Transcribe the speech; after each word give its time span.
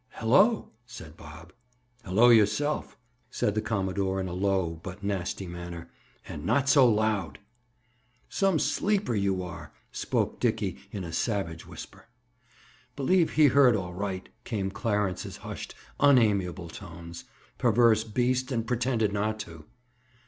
"Hello!" 0.13 0.71
said 0.87 1.15
Bob. 1.15 1.53
"Hello 2.03 2.29
yourself!" 2.29 2.97
said 3.29 3.53
the 3.53 3.61
commodore 3.61 4.19
in 4.19 4.27
a 4.27 4.33
low 4.33 4.79
but 4.81 5.03
nasty 5.03 5.45
manner. 5.45 5.91
"And 6.27 6.43
not 6.43 6.67
so 6.67 6.91
loud!" 6.91 7.37
"Some 8.27 8.57
sleeper, 8.57 9.13
you 9.13 9.43
are!" 9.43 9.71
spoke 9.91 10.39
Dickie 10.39 10.79
in 10.89 11.03
a 11.03 11.13
savage 11.13 11.67
whisper. 11.67 12.07
"Believe 12.95 13.33
he 13.33 13.45
heard, 13.45 13.75
all 13.75 13.93
right!" 13.93 14.27
came 14.43 14.71
Clarence's 14.71 15.37
hushed, 15.45 15.75
unamiable 15.99 16.69
tones. 16.69 17.25
"Perverse 17.59 18.03
beast, 18.03 18.51
and 18.51 18.65
pretended 18.65 19.13
not 19.13 19.37
to!" 19.41 19.65